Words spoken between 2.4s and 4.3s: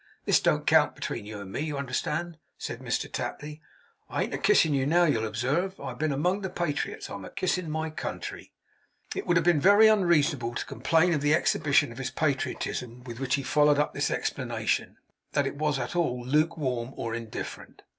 said Mr Tapley. 'I